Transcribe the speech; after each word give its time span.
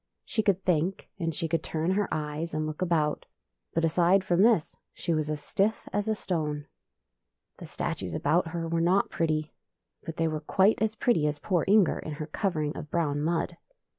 She 0.25 0.41
could 0.41 0.63
think, 0.65 1.11
and 1.19 1.35
she 1.35 1.47
could 1.47 1.61
turn 1.61 1.91
her 1.91 2.07
eyes 2.11 2.55
and 2.55 2.65
look 2.65 2.81
about, 2.81 3.27
but 3.75 3.85
aside 3.85 4.23
from 4.23 4.41
this 4.41 4.75
she 4.95 5.13
was 5.13 5.29
as 5.29 5.43
stiff 5.43 5.87
as 5.93 6.07
a 6.07 6.15
stone. 6.15 6.65
The 7.59 7.67
statues 7.67 8.15
about 8.15 8.47
her 8.47 8.67
were 8.67 8.81
not 8.81 9.11
pretty, 9.11 9.53
but 10.03 10.17
they 10.17 10.27
were 10.27 10.41
quite 10.41 10.81
as 10.81 10.95
pretty 10.95 11.27
as 11.27 11.37
poor 11.37 11.65
Inger 11.67 11.99
in 11.99 12.13
her 12.13 12.25
covering 12.25 12.75
of 12.75 12.89
brown 12.89 13.21
mud. 13.21 13.57